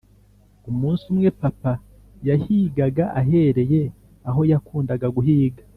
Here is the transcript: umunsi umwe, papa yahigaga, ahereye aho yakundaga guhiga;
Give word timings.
umunsi 0.69 1.03
umwe, 1.11 1.29
papa 1.41 1.73
yahigaga, 2.29 3.03
ahereye 3.19 3.81
aho 4.29 4.41
yakundaga 4.51 5.07
guhiga; 5.17 5.61